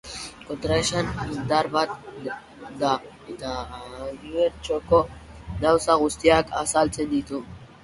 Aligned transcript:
Kontraesan 0.45 1.09
indar 1.33 1.69
bat 1.75 1.93
da 2.85 2.95
eta 3.35 3.53
unibertsoko 4.07 5.05
gauza 5.67 6.01
guztiak 6.07 6.53
azaltzen 6.65 7.17
ditu. 7.17 7.47